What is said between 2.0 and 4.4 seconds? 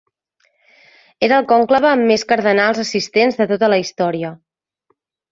més cardenals assistents de tota la història.